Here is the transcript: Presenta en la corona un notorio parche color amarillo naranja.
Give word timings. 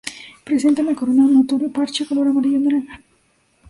Presenta 0.43 0.81
en 0.81 0.87
la 0.87 0.95
corona 0.95 1.25
un 1.25 1.35
notorio 1.35 1.71
parche 1.71 2.07
color 2.07 2.27
amarillo 2.29 2.59
naranja. 2.59 3.03